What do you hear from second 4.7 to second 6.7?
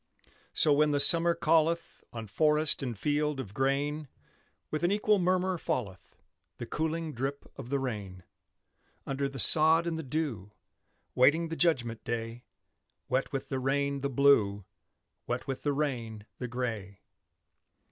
With an equal murmur falleth The